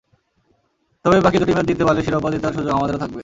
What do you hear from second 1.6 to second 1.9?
জিততে